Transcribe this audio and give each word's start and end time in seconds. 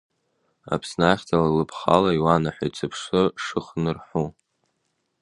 Аԥсны 0.73 1.05
ахьӡала 1.11 1.49
лыԥхала, 1.57 2.11
иуанаҳәоит 2.13 2.73
сыԥсы 2.79 3.21
шыхнырҳәу. 3.43 4.27